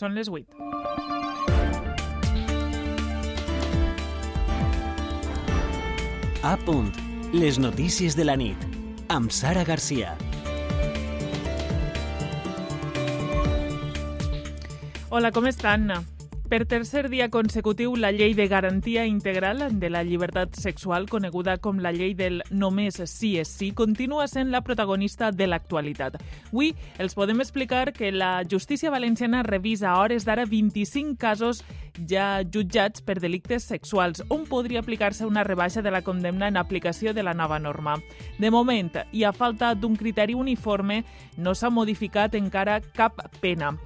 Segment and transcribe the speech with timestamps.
[0.00, 0.54] Són les 8.
[6.50, 6.88] A punt.
[7.36, 8.64] Les notícies de la nit.
[9.12, 10.14] Amb Sara Garcia.
[15.10, 15.90] Hola, com estan?
[16.50, 21.78] Per tercer dia consecutiu, la llei de garantia integral de la llibertat sexual, coneguda com
[21.78, 26.16] la llei del només sí és sí, continua sent la protagonista de l'actualitat.
[26.50, 31.62] Avui els podem explicar que la justícia valenciana revisa a hores d'ara 25 casos
[32.10, 37.14] ja jutjats per delictes sexuals, on podria aplicar-se una rebaixa de la condemna en aplicació
[37.14, 37.94] de la nova norma.
[38.40, 41.04] De moment, i a falta d'un criteri uniforme,
[41.38, 43.76] no s'ha modificat encara cap pena.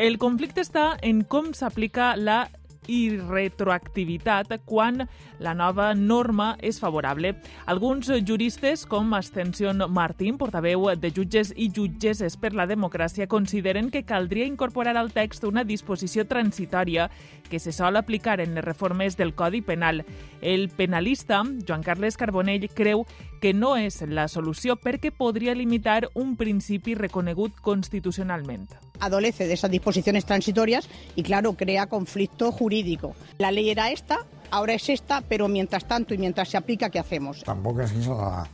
[0.00, 2.46] El conflicte està en com s'aplica la
[2.88, 5.04] i retroactivitat quan
[5.44, 7.34] la nova norma és favorable.
[7.68, 14.06] Alguns juristes, com Ascension Martín, portaveu de jutges i jutgesses per la democràcia, consideren que
[14.08, 17.10] caldria incorporar al text una disposició transitòria
[17.50, 20.04] que se sol aplicar en les reformes del Codi Penal.
[20.40, 23.04] El penalista, Joan Carles Carbonell, creu
[23.40, 28.68] que no és la solució perquè podria limitar un principi reconegut constitucionalment.
[29.00, 33.14] Adolece de esas disposiciones transitorias y, claro, crea conflicto jurídico.
[33.38, 36.98] La ley era esta, ahora es esta, pero mientras tanto y mientras se aplica, ¿qué
[36.98, 37.42] hacemos?
[37.42, 38.46] Tampoco es la,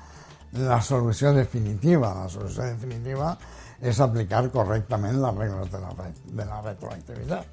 [0.52, 2.14] la solución definitiva.
[2.14, 3.36] La solución definitiva
[3.80, 7.46] es aplicar correctament les regles de la, de la retroactivitat.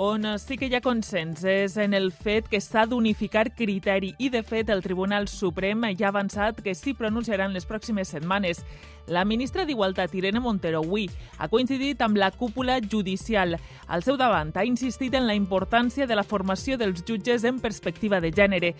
[0.00, 4.28] On sí que hi ha consens és en el fet que s'ha d'unificar criteri i,
[4.30, 8.62] de fet, el Tribunal Suprem ja ha avançat que s'hi pronunciaran les pròximes setmanes.
[9.08, 11.06] La ministra d'Igualtat, Irene Montero, avui
[11.38, 13.54] ha coincidit amb la cúpula judicial.
[13.88, 18.20] Al seu davant ha insistit en la importància de la formació dels jutges en perspectiva
[18.20, 18.74] de gènere.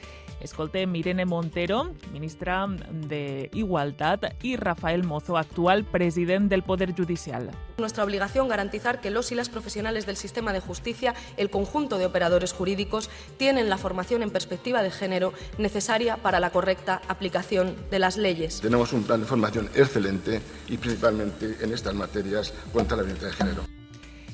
[0.44, 7.48] Escoltem Irene Montero, ministra d'Igualtat, i Rafael Mozo, actual president del Poder Judicial.
[7.78, 12.04] Nuestra obligación garantizar que los y las profesionales del sistema de justicia, el conjunto de
[12.04, 17.98] operadores jurídicos, tienen la formación en perspectiva de género necesaria para la correcta aplicación de
[17.98, 18.60] las leyes.
[18.60, 20.17] Tenemos un plan de formación excelente
[20.68, 23.62] y principalmente en estas materias contra la violencia de género.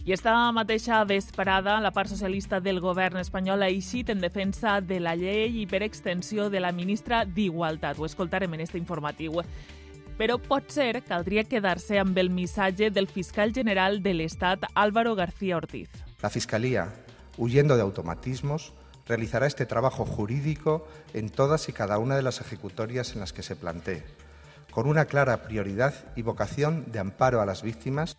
[0.05, 4.99] I esta mateixa vesprada, la part socialista del govern espanyol ha eixit en defensa de
[5.01, 7.97] la llei i per extensió de la ministra d'Igualtat.
[7.97, 9.41] Ho escoltarem en este informatiu.
[10.19, 15.57] Però pot ser caldria quedar-se amb el missatge del fiscal general de l'Estat, Álvaro García
[15.57, 15.89] Ortiz.
[16.21, 16.93] La Fiscalía,
[17.39, 18.75] huyendo de automatismos,
[19.09, 23.43] realizará este trabajo jurídico en todas y cada una de las ejecutorias en las que
[23.43, 24.05] se plantee,
[24.75, 28.17] con una clara prioridad y vocación de amparo a las víctimas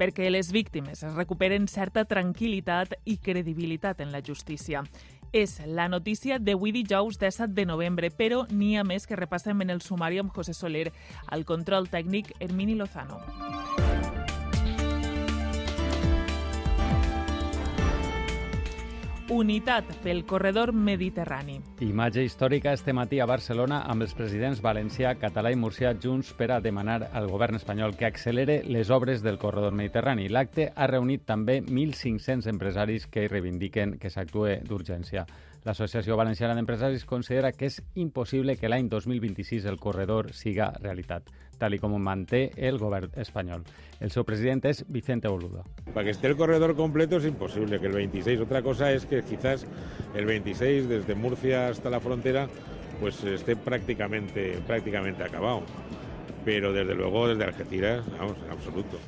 [0.00, 4.80] perquè les víctimes es recuperen certa tranquil·litat i credibilitat en la justícia.
[5.36, 9.76] És la notícia d'avui dijous 17 de novembre, però n'hi ha més que repassem en
[9.76, 10.88] el sumari amb José Soler,
[11.28, 13.20] al control tècnic Hermini Lozano.
[19.30, 21.60] Unitat pel corredor mediterrani.
[21.86, 26.48] Imatge històrica este matí a Barcelona amb els presidents valencià, català i murcià junts per
[26.50, 30.26] a demanar al govern espanyol que accelere les obres del corredor mediterrani.
[30.26, 35.22] L'acte ha reunit també 1.500 empresaris que reivindiquen que s'actue d'urgència.
[35.62, 41.76] L'Associació Valenciana d'Empresaris considera que és impossible que l'any 2026 el corredor siga realitat, tal
[41.76, 43.62] i com ho manté el govern espanyol.
[44.00, 45.62] El seu president és Vicente Boluda.
[45.92, 48.40] Para que esté el corredor completo es imposible que el 26.
[48.40, 49.66] Otra cosa es que quizás
[50.14, 52.48] el 26 desde Murcia hasta la frontera
[53.00, 55.62] pues esté prácticamente, prácticamente acabado.
[56.44, 58.98] Pero desde luego desde Algeciras, vamos, en absoluto.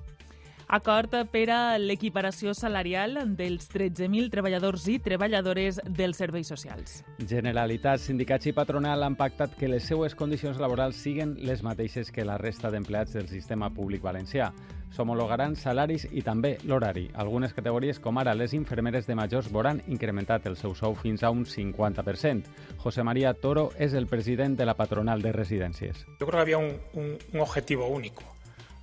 [0.72, 7.02] Acord per a l'equiparació salarial dels 13.000 treballadors i treballadores dels serveis socials.
[7.28, 12.24] Generalitat, sindicats i patronal han pactat que les seues condicions laborals siguen les mateixes que
[12.24, 14.48] la resta d'empleats del sistema públic valencià.
[14.96, 17.10] S'homologaran salaris i també l'horari.
[17.20, 21.28] Algunes categories, com ara les infermeres de majors, veuran incrementat el seu sou fins a
[21.36, 22.48] un 50%.
[22.80, 26.06] José María Toro és el president de la patronal de residències.
[26.18, 28.22] Yo creo que había un, un, un objetivo único,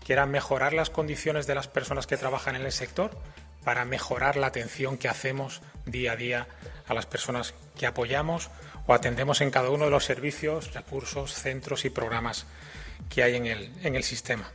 [0.10, 3.12] que era mejorar las condiciones de las personas que trabajan en el sector
[3.64, 6.48] para mejorar la atención que hacemos día a día
[6.88, 8.50] a las personas que apoyamos
[8.88, 12.48] o atendemos en cada uno de los servicios, recursos, centros y programas
[13.08, 14.50] que hay en el, en el sistema.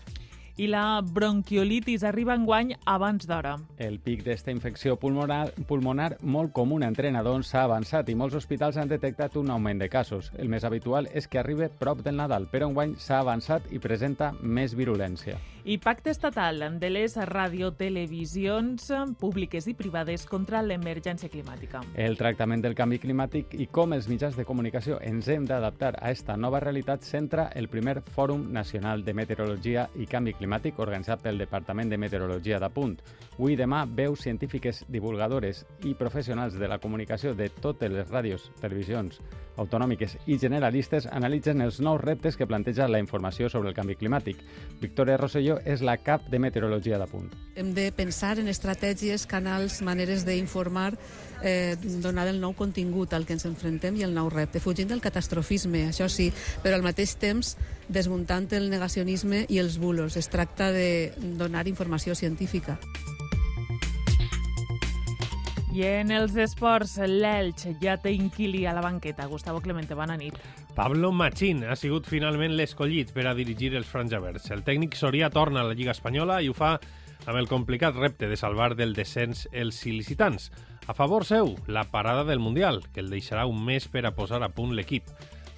[0.56, 3.56] I la bronquiolitis arriba en guany abans d'hora.
[3.77, 8.79] El pic d'esta infecció pulmonar, pulmonar molt comuna entre nadons s'ha avançat i molts hospitals
[8.79, 10.31] han detectat un augment de casos.
[10.39, 14.31] El més habitual és que arribi prop del Nadal, però enguany s'ha avançat i presenta
[14.43, 15.41] més virulència.
[15.65, 21.81] I pacte estatal de les radiotelevisions públiques i privades contra l'emergència climàtica.
[21.97, 26.12] El tractament del canvi climàtic i com els mitjans de comunicació ens hem d'adaptar a
[26.12, 31.23] esta nova realitat centra el primer Fòrum Nacional de Meteorologia i Canvi Climàtic climàtic organitzat
[31.25, 32.99] pel Departament de Meteorologia de Punt.
[33.38, 38.50] Avui i demà, veus científiques divulgadores i professionals de la comunicació de totes les ràdios,
[38.61, 39.19] televisions,
[39.56, 44.41] autonòmiques i generalistes analitzen els nous reptes que planteja la informació sobre el canvi climàtic.
[44.82, 47.31] Victoria Rosselló és la cap de Meteorologia de Punt.
[47.56, 50.93] Hem de pensar en estratègies, canals, maneres d'informar,
[51.42, 55.02] eh, donar el nou contingut al que ens enfrontem i el nou repte, fugint del
[55.04, 56.31] catastrofisme, això sí,
[56.62, 57.56] però al mateix temps
[57.88, 60.16] desmuntant el negacionisme i els bulos.
[60.16, 62.78] Es tracta de donar informació científica.
[65.75, 69.26] I en els esports, l'Elx ja té inquili a la banqueta.
[69.26, 70.36] Gustavo Clemente, bona nit.
[70.76, 74.52] Pablo Machín ha sigut finalment l'escollit per a dirigir els franjaverds.
[74.54, 76.76] El tècnic Soria torna a la Lliga Espanyola i ho fa
[77.26, 80.52] amb el complicat repte de salvar del descens els il·licitants.
[80.86, 84.42] A favor seu, la parada del Mundial, que el deixarà un mes per a posar
[84.44, 85.08] a punt l'equip.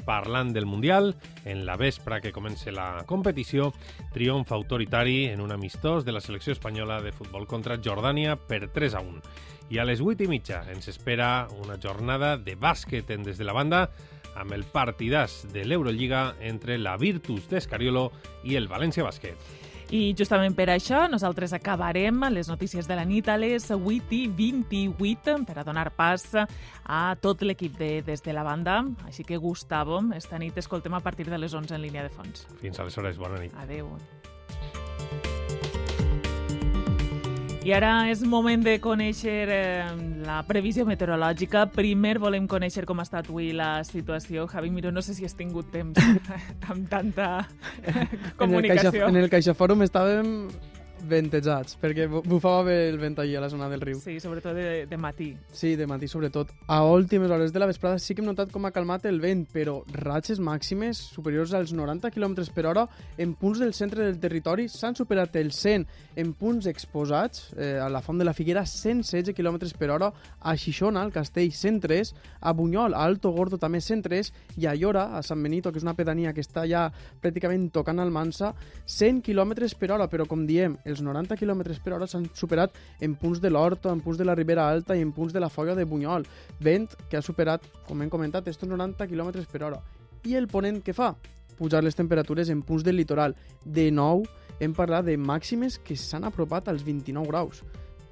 [0.06, 3.73] Parlant del Mundial, en la vespre que comença la competició,
[4.14, 8.94] triomf autoritari en un amistós de la selecció espanyola de futbol contra Jordània per 3
[8.94, 9.19] a 1.
[9.75, 13.50] I a les 8 i mitja ens espera una jornada de bàsquet en des de
[13.50, 13.88] la banda
[14.38, 18.12] amb el partidàs de l'Eurolliga entre la Virtus d'Escariolo
[18.46, 19.34] i el València Bàsquet.
[19.94, 24.25] I justament per això nosaltres acabarem les notícies de la nit a les 8 i
[24.27, 28.81] 28 per a donar pas a tot l'equip de Des de la Banda.
[29.06, 32.49] Així que, Gustavo, esta nit escoltem a partir de les 11 en línia de fons.
[32.59, 33.55] Fins aleshores, bona nit.
[33.62, 33.94] Adeu.
[37.67, 39.87] I ara és moment de conèixer eh,
[40.23, 41.65] la previsió meteorològica.
[41.75, 44.45] Primer volem conèixer com ha estat avui la situació.
[44.53, 45.99] Javi Miró, no sé si has tingut temps
[46.71, 47.49] amb tanta
[48.39, 48.47] comunicació.
[48.47, 50.31] En el, Caixa, en el CaixaFòrum estàvem
[51.08, 54.00] ventejats, perquè bufava bé el vent allà a la zona del riu.
[54.03, 55.31] Sí, sobretot de, de matí.
[55.53, 56.53] Sí, de matí sobretot.
[56.67, 59.47] A últimes hores de la vesprada sí que hem notat com ha calmat el vent,
[59.53, 62.87] però ratxes màximes superiors als 90 km per hora
[63.19, 65.87] en punts del centre del territori s'han superat el 100
[66.17, 70.56] en punts exposats, eh, a la Font de la Figuera 116 km per hora, a
[70.56, 75.23] Xixona, al Castell 103, a Bunyol, a Alto Gordo també 103, i a Llora, a
[75.23, 76.87] Sant Benito, que és una pedania que està ja
[77.23, 78.52] pràcticament tocant al Mansa,
[78.87, 83.15] 100 km per hora, però com diem, els 90 km per hora s'han superat en
[83.21, 85.77] punts de l'Horta, en punts de la Ribera Alta i en punts de la Foia
[85.77, 86.27] de Bunyol.
[86.61, 89.81] Vent que ha superat, com hem comentat, estos 90 km per hora.
[90.25, 91.15] I el ponent que fa?
[91.57, 93.37] Pujar les temperatures en punts del litoral.
[93.65, 94.25] De nou,
[94.61, 97.63] hem parlat de màximes que s'han apropat als 29 graus.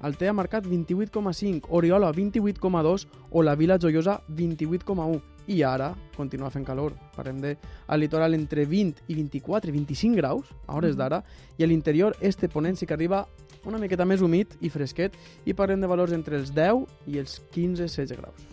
[0.05, 6.65] Altea ha marcat 28,5, Oriola 28,2 o la Vila Joiosa 28,1 i ara continua fent
[6.65, 6.95] calor.
[7.15, 7.55] Parlem de
[7.87, 11.23] al litoral entre 20 i 24, 25 graus a hores d'ara
[11.57, 13.25] i a l'interior este ponent sí que arriba
[13.65, 15.15] una miqueta més humit i fresquet
[15.45, 18.45] i parlem de valors entre els 10 i els 15-16 graus.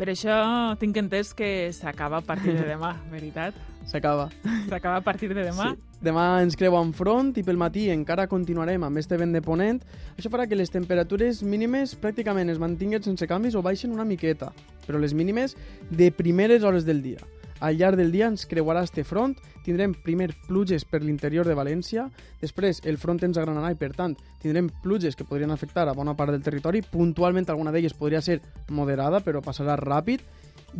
[0.00, 0.34] Per això
[0.80, 3.56] tinc entès que s'acaba a partir de demà, veritat?
[3.90, 4.30] S'acaba.
[4.68, 5.74] S'acaba a partir de demà?
[5.74, 5.90] Sí.
[6.00, 9.82] Demà ens creu en front i pel matí encara continuarem amb este vent de ponent.
[10.16, 14.48] Això farà que les temperatures mínimes pràcticament es mantinguin sense canvis o baixen una miqueta,
[14.90, 15.54] però les mínimes
[15.90, 17.22] de primeres hores del dia.
[17.60, 22.06] Al llarg del dia ens creuarà este front, tindrem primer pluges per l'interior de València,
[22.40, 26.16] després el front ens agranarà i per tant tindrem pluges que podrien afectar a bona
[26.16, 28.40] part del territori, puntualment alguna d'elles podria ser
[28.72, 30.24] moderada però passarà ràpid,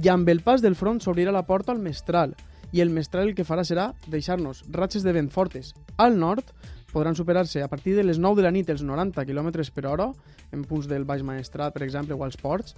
[0.01, 2.33] i amb el pas del front s'obrirà la porta al mestral,
[2.73, 5.75] i el mestral el que farà serà deixar-nos ratxes de vent fortes.
[5.99, 6.55] Al nord,
[6.95, 10.11] podran superar-se a partir de les 9 de la nit els 90 km per hora,
[10.51, 12.75] en punts del Baix Maestrat, per exemple, o als ports,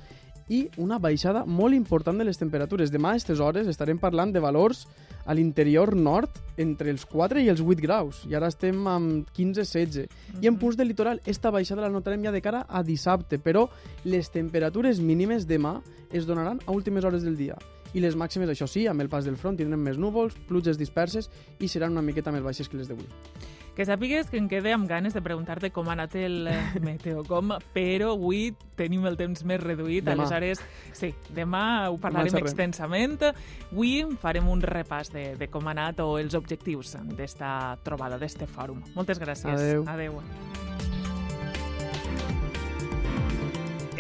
[0.49, 2.91] i una baixada molt important de les temperatures.
[2.93, 4.87] Demà a aquestes hores estarem parlant de valors
[5.25, 10.09] a l'interior nord entre els 4 i els 8 graus, i ara estem amb 15-16.
[10.43, 13.69] I en punts del litoral, esta baixada la notarem ja de cara a dissabte, però
[14.05, 15.79] les temperatures mínimes demà
[16.11, 17.59] es donaran a últimes hores del dia
[17.93, 21.29] i les màximes, això sí, amb el pas del front tindrem més núvols, pluges disperses
[21.61, 23.09] i seran una miqueta més baixes que les d'avui.
[23.73, 27.55] Que sàpigues que em quedé amb ganes de preguntar-te com ha anat el eh, meteocom,
[27.73, 30.27] però avui tenim el temps més reduït, demà.
[30.27, 30.61] aleshores,
[30.93, 33.17] sí, demà ho parlarem demà extensament.
[33.71, 38.49] Avui farem un repàs de, de com ha anat o els objectius d'esta trobada, d'este
[38.51, 38.85] fòrum.
[38.97, 39.57] Moltes gràcies.
[39.57, 39.89] Adeu.
[39.89, 40.21] Adeu.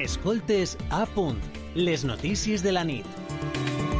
[0.02, 1.38] Escoltes a punt,
[1.78, 3.91] les notícies de la nit.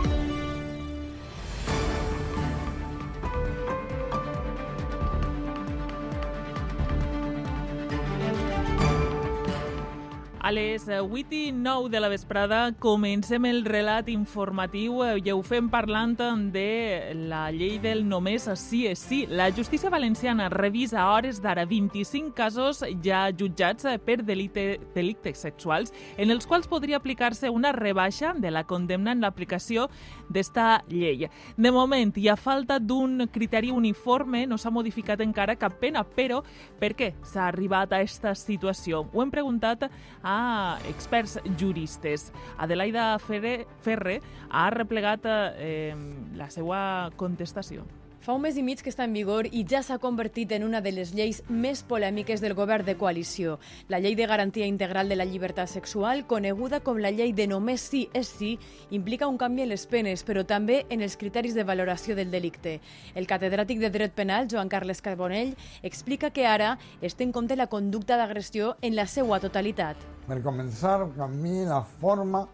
[10.52, 15.71] Les 8 i 9 de la vesprada comencem el relat informatiu eh, i ho fem
[15.73, 16.12] parlant
[16.52, 19.23] de la llei del només sí és sí.
[19.30, 25.40] La justícia valenciana revisa a hores d'ara 25 casos ja jutjats eh, per delicte, delictes
[25.40, 29.88] sexuals en els quals podria aplicar-se una rebaixa de la condemna en l'aplicació
[30.28, 31.30] d'esta llei.
[31.56, 36.42] De moment, hi ha falta d'un criteri uniforme, no s'ha modificat encara cap pena, però
[36.80, 39.06] per què s'ha arribat a aquesta situació?
[39.12, 39.88] Ho hem preguntat
[40.23, 40.42] a
[40.89, 42.31] experts juristes.
[42.59, 44.21] Adelaida Ferre, Ferre
[44.51, 45.95] ha replegat eh,
[46.39, 47.87] la seva contestació.
[48.23, 50.79] Fa un mes i mig que està en vigor i ja s'ha convertit en una
[50.81, 53.57] de les lleis més polèmiques del govern de coalició.
[53.91, 57.83] La llei de garantia integral de la llibertat sexual, coneguda com la llei de només
[57.83, 58.52] sí és sí,
[58.95, 62.79] implica un canvi en les penes, però també en els criteris de valoració del delicte.
[63.19, 67.59] El catedràtic de dret penal, Joan Carles Carbonell, explica que ara es té en compte
[67.59, 69.99] la conducta d'agressió en la seva totalitat.
[70.31, 72.47] Per començar, canvi la forma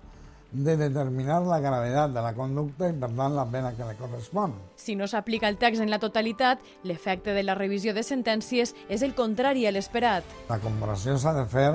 [0.50, 4.54] de determinar la gravetat de la conducta i, per tant, la pena que li correspon.
[4.80, 9.04] Si no s'aplica el text en la totalitat, l'efecte de la revisió de sentències és
[9.04, 10.24] el contrari a l'esperat.
[10.48, 11.68] La comparació s'ha de fer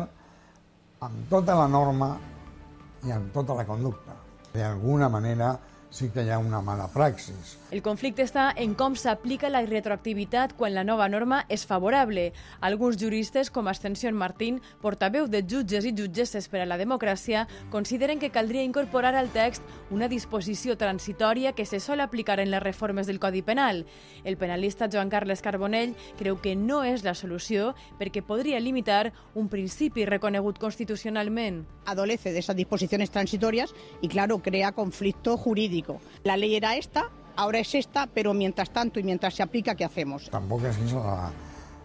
[1.03, 2.15] amb tota la norma
[3.05, 4.17] i amb tota la conducta.
[4.53, 5.53] D'alguna manera,
[5.93, 7.59] sí que hi ha una mala praxis.
[7.69, 12.31] El conflicte està en com s'aplica la retroactivitat quan la nova norma és favorable.
[12.65, 18.17] Alguns juristes, com Ascensión Martín, portaveu de jutges i jutgesses per a la democràcia, consideren
[18.17, 23.05] que caldria incorporar al text una disposició transitòria que se sol aplicar en les reformes
[23.05, 23.85] del Codi Penal.
[24.23, 29.49] El penalista Joan Carles Carbonell creu que no és la solució perquè podria limitar un
[29.49, 31.67] principi reconegut constitucionalment.
[31.85, 35.82] Adolece de esas disposiciones transitorias y, claro, crea conflicto jurídico.
[36.23, 39.85] La ley era esta, ahora es esta, pero mientras tanto y mientras se aplica, ¿qué
[39.85, 40.29] hacemos?
[40.29, 41.31] Tampoc és la,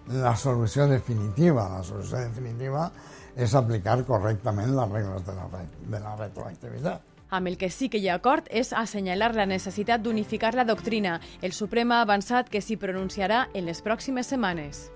[0.09, 1.69] la solució definitiva.
[1.79, 2.91] La solució definitiva
[3.37, 5.49] és aplicar correctament les regles de la,
[5.95, 7.05] de la retroactivitat.
[7.31, 11.19] Amb el que sí que hi ha acord és assenyalar la necessitat d'unificar la doctrina.
[11.43, 14.89] El Suprem ha avançat que s'hi pronunciarà en les pròximes setmanes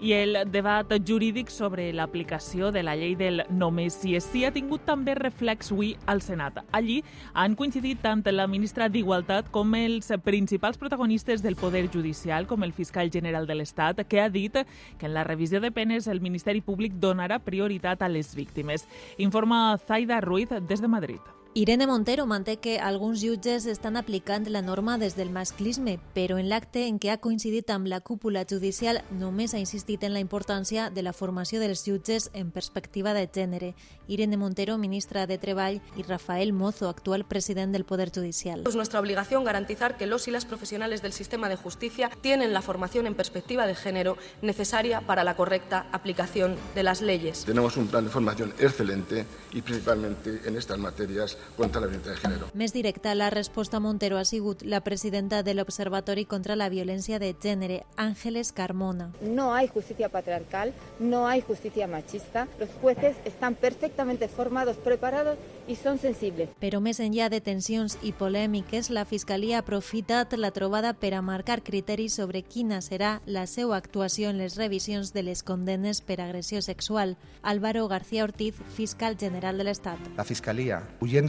[0.00, 4.52] i el debat jurídic sobre l'aplicació de la llei del només si és sí ha
[4.54, 6.60] tingut també reflex avui al Senat.
[6.72, 7.02] Allí
[7.34, 12.72] han coincidit tant la ministra d'Igualtat com els principals protagonistes del Poder Judicial, com el
[12.72, 14.52] fiscal general de l'Estat, que ha dit
[14.98, 18.86] que en la revisió de penes el Ministeri Públic donarà prioritat a les víctimes.
[19.18, 21.37] Informa Zaida Ruiz des de Madrid.
[21.58, 26.46] Irene Montero manté que alguns jutges estan aplicant la norma des del masclisme, però en
[26.46, 30.84] l'acte en què ha coincidit amb la cúpula judicial només ha insistit en la importància
[30.94, 33.72] de la formació dels jutges en perspectiva de gènere.
[34.06, 38.62] Irene Montero, ministra de Treball, y Rafael Mozo, actual president del Poder Judicial.
[38.64, 42.62] Es nuestra obligación garantizar que los y las profesionales del sistema de justicia tienen la
[42.62, 47.44] formación en perspectiva de género necesaria para la correcta aplicación de las leyes.
[47.44, 52.18] Tenemos un plan de formación excelente y principalmente en estas materias contra la violencia de
[52.18, 52.50] género.
[52.54, 57.18] Més directa, la resposta a Montero ha sigut la presidenta del Observatori contra la Violència
[57.18, 59.12] de Gènere, Ángeles Carmona.
[59.22, 62.48] No hay justicia patriarcal, no hay justicia machista.
[62.58, 65.38] Los jueces están perfectamente formados, preparados
[65.68, 66.48] i són sensibles.
[66.62, 71.22] Però més enllà de tensions i polèmiques, la Fiscalia ha aprofitat la trobada per a
[71.22, 76.20] marcar criteris sobre quina serà la seva actuació en les revisions de les condenes per
[76.20, 77.16] agressió sexual.
[77.42, 79.98] Álvaro García Ortiz, fiscal general de l'Estat.
[80.16, 80.82] La Fiscalía,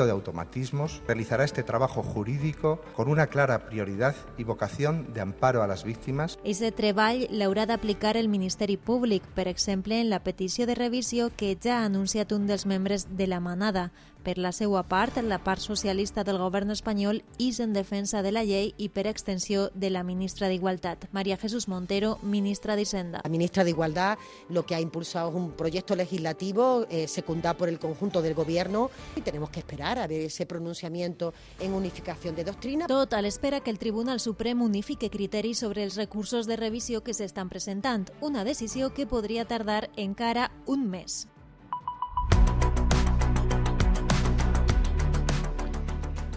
[0.05, 5.67] de automatismos, realizará este trabajo jurídico con una clara prioridad y vocación de amparo a
[5.67, 6.37] las víctimas.
[6.43, 11.57] Ese treball l'haurà d'aplicar el Ministeri Públic, per exemple, en la petició de revisió que
[11.61, 13.91] ja ha anunciat un dels membres de la manada.
[14.23, 18.43] Per la seva part, la part socialista del govern espanyol és en defensa de la
[18.43, 23.21] llei i per extensió de la ministra d'Igualtat, María Jesús Montero, ministra de Hisenda.
[23.23, 24.17] La ministra de Igualdad
[24.49, 28.91] lo que ha impulsado es un proyecto legislativo eh, secundado por el conjunto del gobierno
[29.15, 32.87] y tenemos que esperar a ver ese pronunciamiento en unificación de doctrina.
[32.87, 37.15] Tot a l'espera que el Tribunal Suprem unifique criteris sobre els recursos de revisió que
[37.15, 41.29] s'estan presentant, una decisió que podria tardar encara un mes.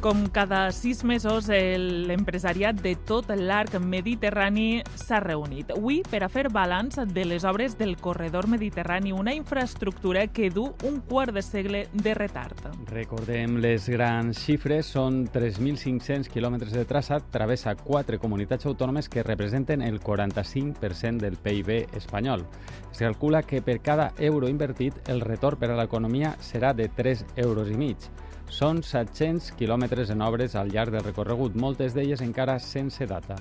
[0.02, 5.68] Com cada sis mesos, l'empresariat de tot l'arc mediterrani s'ha reunit.
[5.76, 10.64] Avui per a fer balanç de les obres del corredor mediterrani, una infraestructura que du
[10.82, 12.64] un quart de segle de retard.
[12.90, 19.86] Recordem les grans xifres, són 3.500 quilòmetres de traçat, travessa quatre comunitats autònomes que representen
[19.86, 22.42] el 45% del PIB espanyol.
[22.90, 27.24] Es calcula que per cada euro invertit el retorn per a l'economia serà de 3
[27.46, 28.10] euros i mig.
[28.52, 33.38] Són 700 quilòmetres en obres al llarg del recorregut, moltes d'elles encara sense data.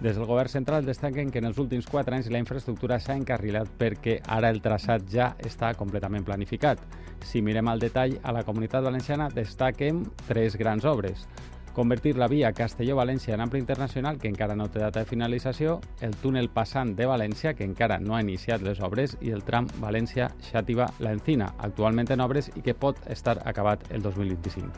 [0.00, 3.68] Des del govern central destaquen que en els últims quatre anys la infraestructura s'ha encarrilat
[3.78, 6.80] perquè ara el traçat ja està completament planificat.
[7.20, 11.28] Si mirem al detall, a la Comunitat Valenciana destaquen tres grans obres.
[11.74, 16.14] Convertir la via Castelló-València en ample internacional, que encara no té data de finalització, el
[16.22, 21.16] túnel passant de València, que encara no ha iniciat les obres, i el tram València-Xàtiva-La
[21.58, 24.70] actualment en obres i que pot estar acabat el 2025.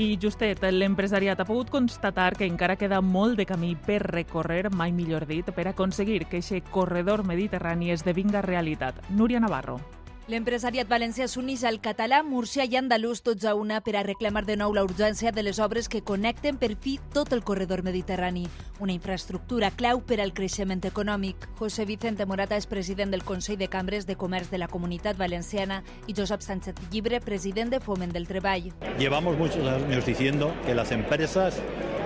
[0.00, 4.92] I justet, l'empresariat ha pogut constatar que encara queda molt de camí per recórrer, mai
[4.92, 8.94] millor dit, per aconseguir que aquest corredor mediterrani esdevinga realitat.
[9.10, 9.97] Núria Navarro.
[10.28, 14.58] L'empresariat valencià s'uneix al català, murcià i andalús tots a una per a reclamar de
[14.60, 18.42] nou la urgència de les obres que connecten per fi tot el corredor mediterrani,
[18.78, 21.48] una infraestructura clau per al creixement econòmic.
[21.56, 25.80] José Vicente Morata és president del Consell de Cambres de Comerç de la Comunitat Valenciana
[26.06, 28.74] i Josep Sánchez Llibre, president de Foment del Treball.
[28.98, 31.56] Llevamos muchos años diciendo que las empresas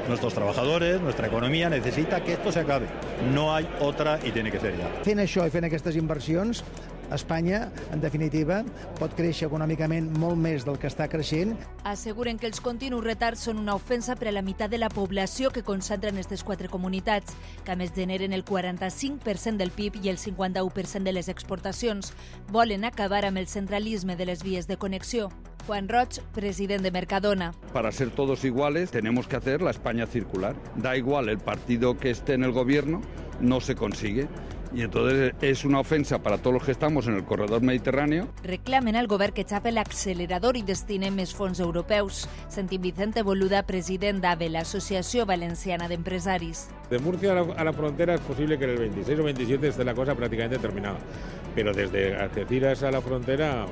[0.07, 2.87] nuestros trabajadores, nuestra economía necesita que esto se acabe.
[3.35, 4.89] No hay otra y tiene que ser ya.
[5.03, 6.65] Fent això i fent aquestes inversions,
[7.15, 8.63] Espanya, en definitiva,
[8.99, 11.55] pot créixer econòmicament molt més del que està creixent.
[11.89, 15.51] Asseguren que els continus retards són una ofensa per a la meitat de la població
[15.51, 20.19] que concentren aquestes quatre comunitats, que a més generen el 45% del PIB i el
[20.19, 22.13] 51% de les exportacions.
[22.51, 25.31] Volen acabar amb el centralisme de les vies de connexió.
[25.67, 27.53] Juan Roch, president de Mercadona.
[27.73, 30.57] Para ser todos iguales tenemos que hacer la España circular.
[30.77, 33.01] Da igual el partido que esté en el gobierno,
[33.41, 34.29] no se consigue.
[34.75, 38.29] Y entonces es una ofensa para todos los que estamos en el corredor mediterráneo.
[38.43, 42.27] Reclamen al govern que xape l'accelerador i destine més fons europeus.
[42.49, 46.67] Sentim Vicente Boluda, president d'AVE, l'Associació Valenciana d'Empresaris.
[46.91, 49.69] De Murcia a la, a la, frontera es posible que en el 26 o 27
[49.69, 50.99] esté la cosa prácticamente terminada,
[51.55, 53.67] pero desde Algeciras a la frontera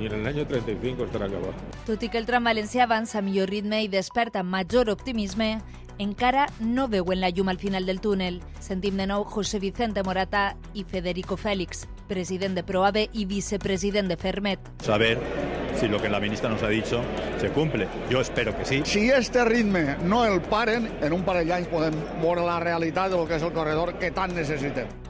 [0.00, 1.56] i en el año 35 estarà acabat.
[1.86, 5.56] Tot i que el tram valencià avança a millor ritme i desperta major optimisme,
[5.98, 8.42] encara no veuen la llum al final del túnel.
[8.60, 14.16] Sentim de nou José Vicente Morata i Federico Félix, president de Proave i vicepresident de
[14.16, 14.60] Fermet.
[14.82, 15.18] Saber
[15.78, 17.02] si lo que la ministra nos ha dicho
[17.38, 17.88] se cumple.
[18.10, 18.82] Yo espero que sí.
[18.84, 23.18] Si este ritme no el paren, en un parell d'anys podem veure la realitat de
[23.20, 25.05] lo que és el corredor que tant necessitem.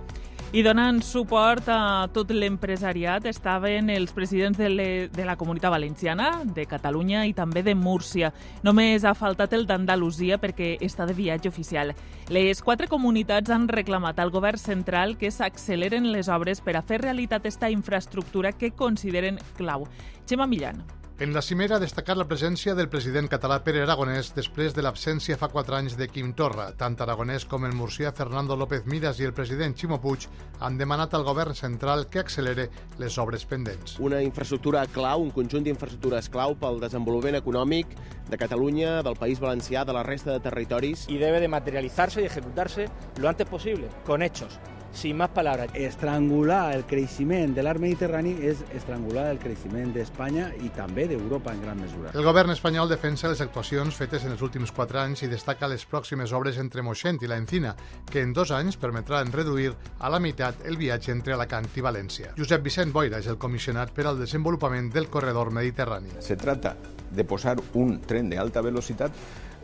[0.53, 6.29] I donant suport a tot l'empresariat estaven els presidents de, le, de la Comunitat Valenciana,
[6.47, 8.31] de Catalunya i també de Múrcia.
[8.63, 11.91] Només ha faltat el d'Andalusia perquè està de viatge oficial.
[12.31, 17.03] Les quatre comunitats han reclamat al govern central que s'acceleren les obres per a fer
[17.03, 19.91] realitat esta infraestructura que consideren clau.
[20.31, 20.96] Xema Millan.
[21.19, 25.39] En la cimera ha destacat la presència del president català Pere Aragonès després de l'absència
[25.41, 26.67] fa quatre anys de Quim Torra.
[26.77, 30.29] Tant Aragonès com el murcià Fernando López Miras i el president Ximo Puig
[30.61, 32.69] han demanat al govern central que accelere
[33.01, 33.97] les obres pendents.
[33.97, 37.97] Una infraestructura clau, un conjunt d'infraestructures clau pel desenvolupament econòmic
[38.29, 41.09] de Catalunya, del País Valencià, de la resta de territoris.
[41.09, 42.91] I debe de materialitzar-se i executar-se
[43.23, 44.61] lo antes possible, con hechos
[44.93, 45.69] sin más palabras.
[45.75, 51.63] Estrangular el creixement de l'art mediterrani és estrangular el creixement d'Espanya i també d'Europa en
[51.63, 52.13] gran mesura.
[52.15, 55.87] El govern espanyol defensa les actuacions fetes en els últims quatre anys i destaca les
[55.87, 57.75] pròximes obres entre Moixent i la Encina,
[58.11, 62.35] que en dos anys permetran reduir a la meitat el viatge entre Alacant i València.
[62.37, 66.17] Josep Vicent Boira és el comissionat per al desenvolupament del corredor mediterrani.
[66.21, 66.77] Se trata
[67.11, 69.13] de posar un tren de alta velocitat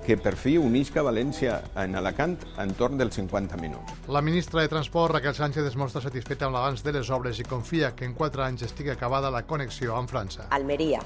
[0.03, 3.95] que per fi unisca València en Alacant en torn dels 50 minuts.
[4.11, 7.47] La ministra de Transport, Raquel Sánchez, es mostra satisfeta amb l'abans de les obres i
[7.47, 10.49] confia que en 4 anys estigui acabada la connexió amb França.
[10.51, 11.01] Almería,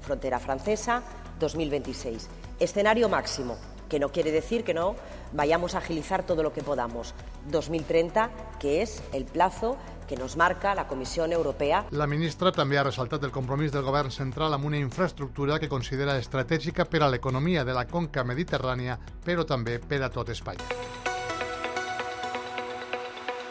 [0.00, 1.02] frontera francesa,
[1.40, 2.28] 2026.
[2.58, 3.56] Escenario máximo,
[3.88, 4.94] que no quiere decir que no
[5.32, 7.14] vayamos a agilizar todo lo que podamos.
[7.50, 9.76] 2030, que es el plazo
[10.08, 11.84] que nos marca la Comissió Europea.
[11.92, 16.16] La ministra també ha ressaltat el compromís del govern central amb una infraestructura que considera
[16.18, 20.64] estratègica per a l'economia de la conca mediterrània, però també per a tot Espanya.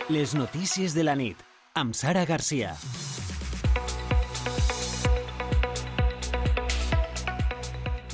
[0.10, 1.40] Les notícies de la nit,
[1.76, 2.74] amb Sara Garcia.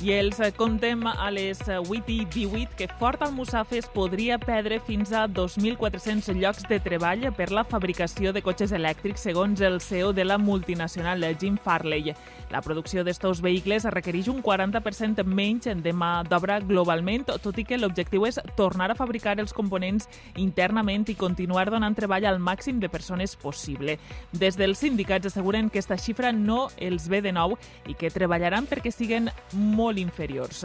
[0.04, 5.22] I els contem a les 8 i 18 que Fort Almussafes podria perdre fins a
[5.24, 10.36] 2.400 llocs de treball per la fabricació de cotxes elèctrics, segons el CEO de la
[10.36, 12.12] multinacional Jim Farley.
[12.52, 17.80] La producció d'estos vehicles requereix un 40% menys de mà d'obra globalment, tot i que
[17.80, 20.04] l'objectiu és tornar a fabricar els components
[20.36, 23.96] internament i continuar donant treball al màxim de persones possible.
[24.36, 27.56] Des dels sindicats asseguren que aquesta xifra no els ve de nou
[27.88, 30.64] i que treballaran perquè siguen molt molt inferiors.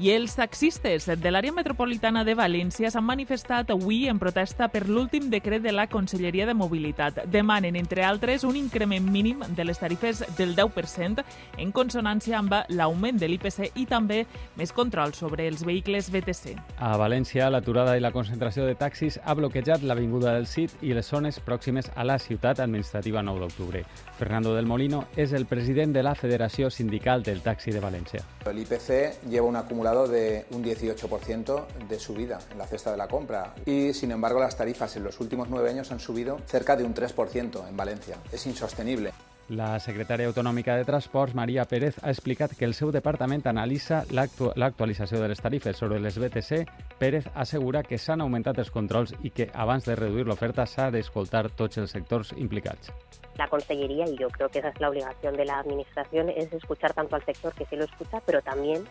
[0.00, 5.28] I els taxistes de l'àrea metropolitana de València s'han manifestat avui en protesta per l'últim
[5.30, 7.26] decret de la Conselleria de Mobilitat.
[7.28, 11.20] Demanen, entre altres, un increment mínim de les tarifes del 10%
[11.58, 14.22] en consonància amb l'augment de l'IPC i també
[14.56, 16.56] més control sobre els vehicles BTC.
[16.80, 21.12] A València, l'aturada i la concentració de taxis ha bloquejat l'avinguda del CIT i les
[21.12, 23.84] zones pròximes a la ciutat administrativa 9 d'octubre.
[24.16, 28.24] Fernando del Molino és el president de la Federació Sindical del Taxi de València.
[28.48, 29.56] El IPC lleva un
[29.92, 34.40] acumulado de un 18% de subida en la cesta de la compra y, sin embargo,
[34.40, 38.16] las tarifas en los últimos nueve años han subido cerca de un 3% en Valencia.
[38.32, 39.12] Es insostenible.
[39.48, 45.20] La secretària autonòmica de Transports, Maria Pérez, ha explicat que el seu departament analitza l'actualització
[45.20, 46.62] de les tarifes sobre les BTC.
[46.98, 51.50] Pérez assegura que s'han augmentat els controls i que abans de reduir l'oferta s'ha d'escoltar
[51.58, 52.94] tots els sectors implicats.
[53.36, 56.94] La Consellería, y yo creo que esa es la obligación de la Administración, es escuchar
[56.94, 58.84] tanto al sector que sí lo escucha, pero también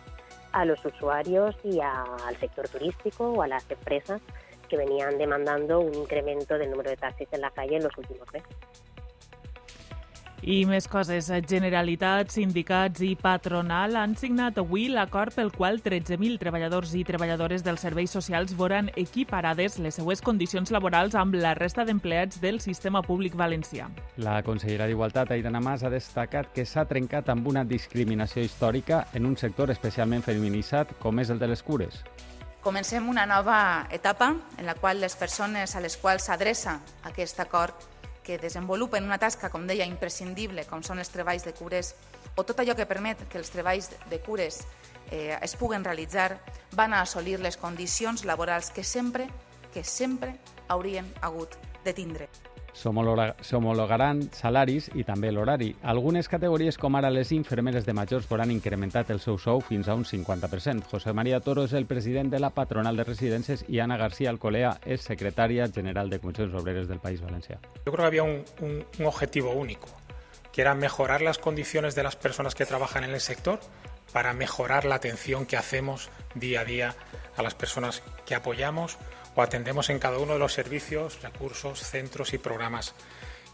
[0.51, 4.21] a los usuarios y al sector turístico o a las empresas
[4.69, 8.31] que venían demandando un incremento del número de taxis en la calle en los últimos
[8.31, 8.55] meses.
[10.41, 11.27] I més coses.
[11.45, 17.85] Generalitat, sindicats i patronal han signat avui l'acord pel qual 13.000 treballadors i treballadores dels
[17.85, 23.37] serveis socials veuran equiparades les seues condicions laborals amb la resta d'empleats del sistema públic
[23.37, 23.91] valencià.
[24.17, 29.29] La consellera d'Igualtat, Aidana Mas, ha destacat que s'ha trencat amb una discriminació històrica en
[29.29, 32.01] un sector especialment feminitzat com és el de les cures.
[32.65, 37.90] Comencem una nova etapa en la qual les persones a les quals s'adreça aquest acord
[38.23, 41.95] que desenvolupen una tasca, com deia, imprescindible, com són els treballs de cures,
[42.35, 44.61] o tot allò que permet que els treballs de cures
[45.09, 46.39] eh, es puguen realitzar,
[46.77, 49.27] van a assolir les condicions laborals que sempre,
[49.73, 50.37] que sempre
[50.69, 52.29] haurien hagut de tindre.
[52.73, 55.71] S'homologaran salaris i també l'horari.
[55.83, 59.95] Algunes categories, com ara les infermeres de majors, veuran incrementat el seu sou fins a
[59.95, 60.87] un 50%.
[60.91, 64.77] José María Toro és el president de la patronal de residències i Ana García Alcolea
[64.85, 67.59] és secretària general de Comissions Obreres del País Valencià.
[67.85, 69.87] Yo creo que había un, un, un objetivo único,
[70.51, 73.59] que era mejorar las condiciones de las personas que trabajan en el sector
[74.11, 76.95] para mejorar la atención que hacemos día a día
[77.37, 78.97] a las personas que apoyamos
[79.35, 82.93] o atendemos en cada uno de los servicios, recursos, centros y programas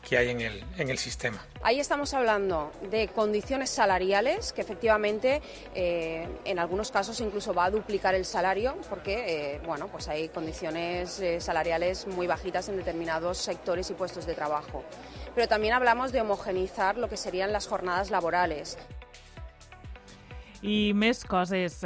[0.07, 1.43] que hay en el, en el sistema.
[1.61, 5.41] Ahí estamos hablando de condiciones salariales, que efectivamente
[5.75, 10.29] eh, en algunos casos incluso va a duplicar el salario, porque eh, bueno, pues hay
[10.29, 14.83] condiciones eh, salariales muy bajitas en determinados sectores y puestos de trabajo.
[15.35, 18.77] Pero también hablamos de homogenizar lo que serían las jornadas laborales.
[20.67, 21.77] I més coses.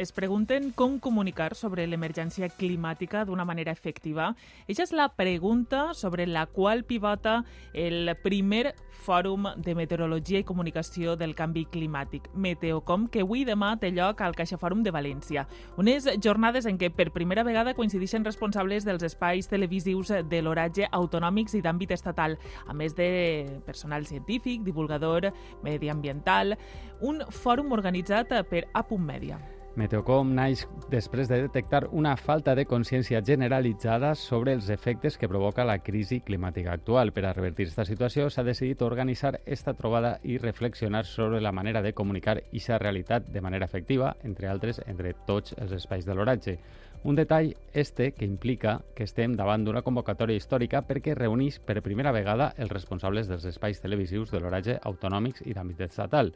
[0.00, 4.30] Es pregunten com comunicar sobre l'emergència climàtica d'una manera efectiva.
[4.64, 7.42] Aquesta és la pregunta sobre la qual pivota
[7.74, 13.90] el primer Fòrum de Meteorologia i Comunicació del Canvi Climàtic, Meteocom, que avui demà té
[13.96, 15.46] lloc al Caixa Fòrum de València.
[15.80, 21.56] Unes jornades en què per primera vegada coincideixen responsables dels espais televisius de l'oratge autonòmics
[21.56, 25.30] i d'àmbit estatal, a més de personal científic, divulgador,
[25.64, 26.58] mediambiental,
[27.00, 29.40] un fòrum organitzat per Apunt Mèdia.
[29.78, 35.64] Meteocom naix després de detectar una falta de consciència generalitzada sobre els efectes que provoca
[35.64, 37.12] la crisi climàtica actual.
[37.14, 41.82] Per a revertir aquesta situació s'ha decidit organitzar esta trobada i reflexionar sobre la manera
[41.82, 46.58] de comunicar aquesta realitat de manera efectiva, entre altres, entre tots els espais de l'oratge.
[47.04, 52.12] Un detall este que implica que estem davant d'una convocatòria històrica perquè reunís per primera
[52.12, 56.34] vegada els responsables dels espais televisius de l'oratge autonòmics i d'àmbit estatal.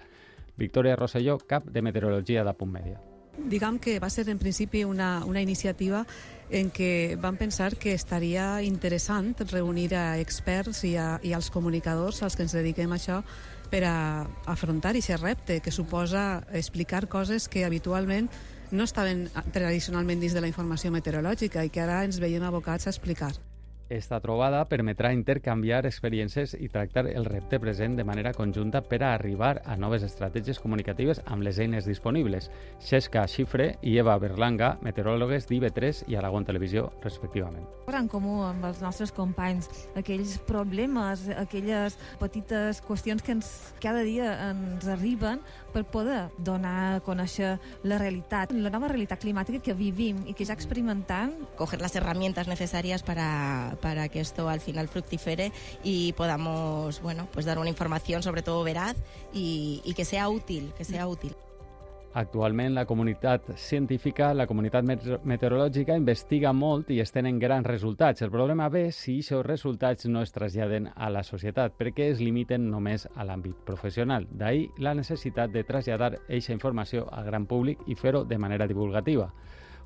[0.56, 3.00] Victòria Rosselló, cap de Meteorologia de Punt Mèdia.
[3.34, 6.04] Diguem que va ser en principi una, una iniciativa
[6.50, 12.22] en què vam pensar que estaria interessant reunir a experts i, a, i als comunicadors
[12.22, 13.22] als que ens dediquem a això
[13.72, 13.96] per a
[14.46, 18.30] afrontar aquest repte que suposa explicar coses que habitualment
[18.70, 22.94] no estaven tradicionalment dins de la informació meteorològica i que ara ens veiem abocats a
[22.94, 23.34] explicar.
[23.92, 29.10] Esta trobada permetrà intercanviar experiències i tractar el repte present de manera conjunta per a
[29.12, 32.48] arribar a noves estratègies comunicatives amb les eines disponibles.
[32.80, 37.66] Xesca Xifre i Eva Berlanga, meteoròlogues d'IV3 i Aragón Televisió, respectivament.
[37.92, 43.52] En comú amb els nostres companys aquells problemes, aquelles petites qüestions que ens,
[43.84, 45.44] cada dia ens arriben
[45.74, 50.48] per poder donar a conèixer la realitat, la nova realitat climàtica que vivim i que
[50.48, 51.36] ja experimentant.
[51.60, 57.46] Coger les herramientas necessàries para para que esto al final fructifere y podamos bueno, pues
[57.46, 58.96] dar una información sobre todo veraz
[59.32, 61.34] y, y que sea útil, que sea útil.
[62.14, 68.22] Actualment la comunitat científica, la comunitat meteorològica investiga molt i es tenen grans resultats.
[68.22, 72.70] El problema ve si aquests resultats no es traslladen a la societat perquè es limiten
[72.70, 74.28] només a l'àmbit professional.
[74.30, 79.32] D'ahir la necessitat de traslladar aquesta informació al gran públic i fer-ho de manera divulgativa.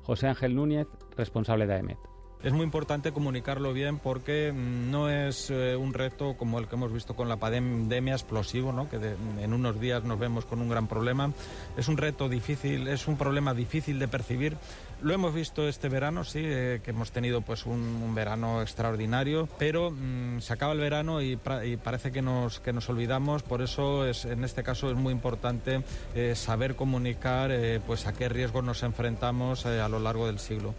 [0.05, 2.18] José Ángel Núñez, responsable d'AEMET.
[2.41, 6.75] Es muy importante comunicarlo bien porque mm, no es eh, un reto como el que
[6.75, 8.89] hemos visto con la pandemia explosivo, ¿no?
[8.89, 11.33] que en unos días nos vemos con un gran problema.
[11.75, 14.55] Es un reto difícil, es un problema difícil de percibir.
[15.01, 19.91] Lo hemos visto este verano, sí, eh, que hemos tenido pues un, verano extraordinario, pero
[19.91, 23.43] mmm, se acaba el verano y, parece que nos, que nos olvidamos.
[23.43, 25.83] Por eso es, en este caso es muy importante
[26.15, 27.51] eh, saber comunicar
[27.85, 30.73] pues a qué riesgos nos enfrentamos a lo largo del siglo.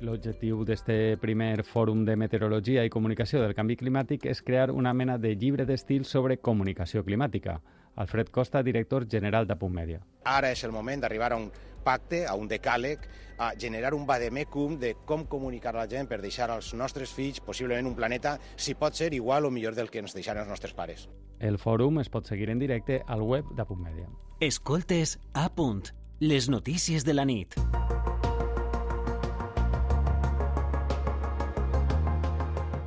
[0.00, 5.18] L'objectiu d'aquest primer fòrum de meteorologia i comunicació del canvi climàtic és crear una mena
[5.20, 7.58] de llibre d'estil sobre comunicació climàtica.
[8.00, 10.00] Alfred Costa, director general de Punt Mèdia.
[10.24, 11.50] Ara és el moment d'arribar a un
[11.84, 13.04] pacte, a un decàleg,
[13.36, 17.40] a generar un vademecum de com comunicar a la gent per deixar als nostres fills
[17.44, 20.72] possiblement un planeta, si pot ser igual o millor del que ens deixaren els nostres
[20.72, 21.08] pares.
[21.40, 24.08] El fòrum es pot seguir en directe al web de Punt Mèdia.
[24.40, 27.60] Escoltes a punt, les notícies de la nit.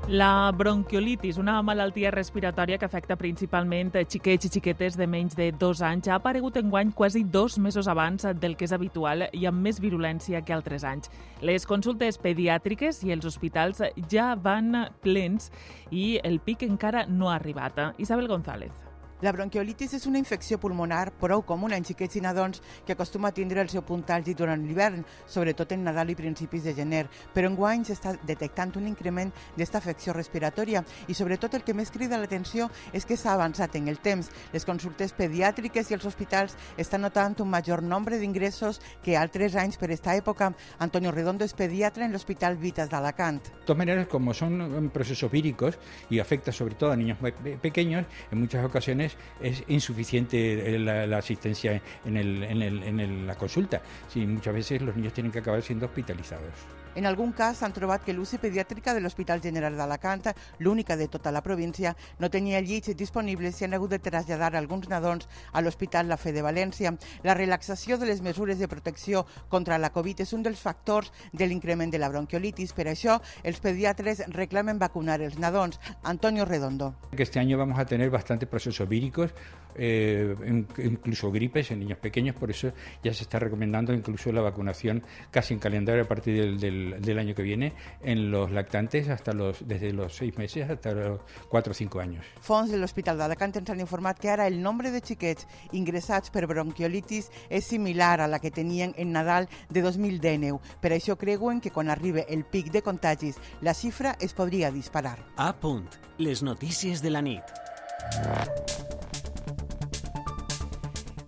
[0.09, 5.79] La bronquiolitis, una malaltia respiratòria que afecta principalment xiquets i xiquetes de menys de dos
[5.79, 9.63] anys, ha aparegut en guany quasi dos mesos abans del que és habitual i amb
[9.63, 11.07] més virulència que altres anys.
[11.39, 13.79] Les consultes pediàtriques i els hospitals
[14.11, 15.53] ja van plens
[15.89, 17.79] i el pic encara no ha arribat.
[17.97, 18.82] Isabel González.
[19.23, 23.35] La bronquiolitis és una infecció pulmonar prou comuna en xiquets i nadons que acostuma a
[23.35, 27.05] tindre el seu punt àlgid durant l'hivern, sobretot en Nadal i principis de gener.
[27.31, 31.93] Però en guany s'està detectant un increment d'esta afecció respiratòria i sobretot el que més
[31.95, 34.27] crida l'atenció és que s'ha avançat en el temps.
[34.51, 39.79] Les consultes pediàtriques i els hospitals estan notant un major nombre d'ingressos que altres anys
[39.79, 40.51] per esta època.
[40.83, 43.39] Antonio Redondo és pediatra en l'Hospital Vitas de Alacant.
[43.39, 47.19] De todas maneras, como son procesos víricos y afecta sobre todo a niños
[47.61, 53.27] pequeños, en muchas ocasiones es insuficiente la, la asistencia en, el, en, el, en el,
[53.27, 53.81] la consulta.
[54.07, 56.53] Sí, muchas veces los niños tienen que acabar siendo hospitalizados.
[56.95, 60.27] En algun cas s'han trobat que l'UCI pediàtrica de l'Hospital General d'Alacant,
[60.59, 64.89] l'única de tota la província, no tenia llits disponibles i han hagut de traslladar alguns
[64.91, 66.93] nadons a l'Hospital La Fe de València.
[67.23, 71.47] La relaxació de les mesures de protecció contra la Covid és un dels factors de
[71.49, 72.73] l'increment de la bronquiolitis.
[72.77, 75.79] Per això, els pediatres reclamen vacunar els nadons.
[76.03, 76.93] Antonio Redondo.
[77.11, 79.33] Este año vamos a tener bastantes procesos víricos,
[79.75, 80.35] eh,
[80.77, 82.71] incluso gripes en niños pequeños, por eso
[83.03, 87.19] ya se está recomendando incluso la vacunación casi en calendario a partir del, del, del
[87.19, 91.71] año que viene en los lactantes hasta los, desde los seis meses hasta los cuatro
[91.71, 92.25] o cinco años.
[92.41, 96.45] Fons de l'Hospital d'Alacant ens han informat que ara el nombre de xiquets ingressats per
[96.49, 100.59] bronquiolitis és similar a la que tenien en Nadal de 2019.
[100.81, 105.19] Per això creuen que quan arribi el pic de contagis la xifra es podria disparar.
[105.37, 109.02] A punt, les notícies de la nit.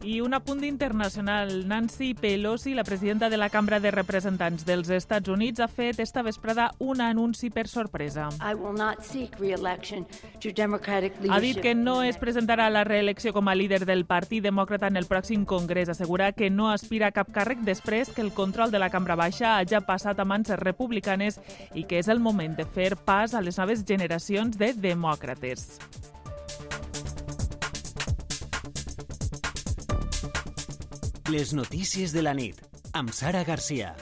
[0.06, 1.68] I un apunt internacional.
[1.68, 6.22] Nancy Pelosi, la presidenta de la Cambra de Representants dels Estats Units, ha fet esta
[6.22, 8.30] vesprada un anunci per sorpresa.
[8.40, 8.54] Ha
[11.42, 14.98] dit que no es presentarà a la reelecció com a líder del Partit Demòcrata en
[15.02, 15.90] el pròxim Congrés.
[15.90, 19.58] Assegura que no aspira a cap càrrec després que el control de la Cambra Baixa
[19.58, 21.42] hagi passat a mans republicanes
[21.74, 25.80] i que és el moment de fer pas a les noves generacions de demòcrates.
[31.32, 32.60] Les notícies de la nit,
[32.94, 33.96] amb Sara Garcia.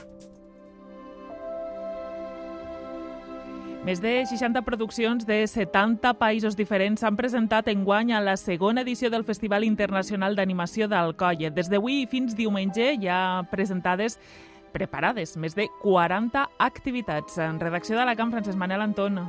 [3.84, 8.84] Més de 60 produccions de 70 països diferents s'han presentat en guany a la segona
[8.84, 11.48] edició del Festival Internacional d'Animació d'Alcoia.
[11.48, 14.18] Des d'avui fins diumenge hi ha presentades
[14.76, 17.40] preparades més de 40 activitats.
[17.40, 19.22] En redacció de la Camp, Francesc Manel Antón.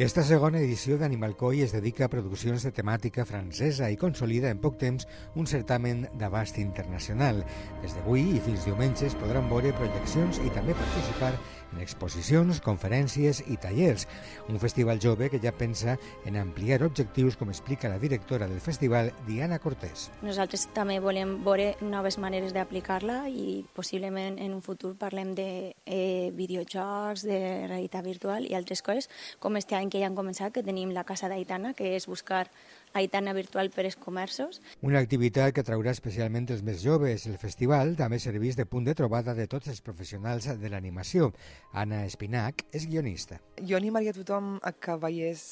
[0.00, 4.62] Esta segona edició d'Animal Coi es dedica a produccions de temàtica francesa i consolida en
[4.62, 5.04] poc temps
[5.36, 7.42] un certamen d'abast internacional.
[7.82, 11.34] Des d'avui i fins diumenge es podran veure projeccions i també participar
[11.72, 14.06] en exposicions, conferències i tallers.
[14.48, 19.12] Un festival jove que ja pensa en ampliar objectius, com explica la directora del festival,
[19.26, 20.08] Diana Cortés.
[20.22, 25.48] Nosaltres també volem veure noves maneres d'aplicar-la i possiblement en un futur parlem de
[25.86, 30.52] eh, videojocs, de realitat virtual i altres coses, com este any que ja han començat,
[30.54, 32.46] que tenim la Casa d'Aitana, que és buscar
[32.92, 34.60] Aitana virtual per als comerços.
[34.82, 37.26] Una activitat que atraurà especialment els més joves.
[37.30, 41.30] El festival també serveix de punt de trobada de tots els professionals de l'animació.
[41.72, 43.38] Anna Espinac és guionista.
[43.62, 45.44] Jo animaria a tothom a que veiés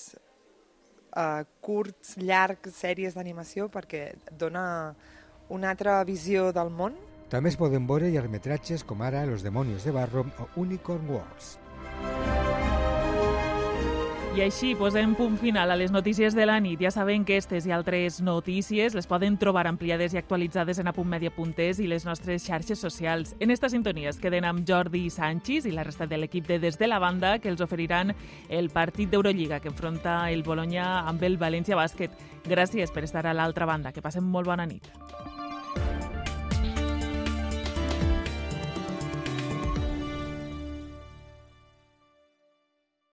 [1.15, 4.95] uh, curts, llargs, sèries d'animació perquè dona
[5.49, 6.97] una altra visió del món
[7.29, 11.59] També es poden veure llargmetratges com ara Los demonios de barro o Unicorn Wars.
[14.39, 16.79] I així posem punt final a les notícies de la nit.
[16.79, 21.81] Ja saben que aquestes i altres notícies les poden trobar ampliades i actualitzades en apuntmedia.es
[21.83, 23.35] i les nostres xarxes socials.
[23.41, 26.79] En esta sintonia es queden amb Jordi Sánchez i la resta de l'equip de Des
[26.79, 28.15] de la Banda que els oferiran
[28.49, 32.15] el partit d'Eurolliga que enfronta el Bologna amb el València Bàsquet.
[32.47, 33.91] Gràcies per estar a l'altra banda.
[33.91, 34.87] Que passem molt bona nit.